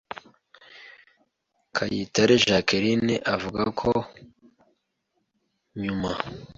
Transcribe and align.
Kayitare 1.75 2.35
Jacqueline, 2.45 3.13
avuga 3.33 3.61
ko 3.79 3.91
nyuma 5.81 6.11